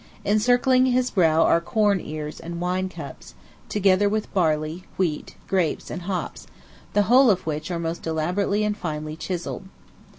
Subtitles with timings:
[0.25, 3.35] Encircling his brow are corn ears and wine cups,
[3.69, 6.47] together with barley, wheat, grapes, and hops,
[6.93, 9.67] the whole of which are most elaborately and finely chiselled.